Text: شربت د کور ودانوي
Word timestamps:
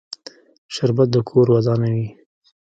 شربت 0.73 1.07
د 1.11 1.17
کور 1.29 1.47
ودانوي 1.53 2.07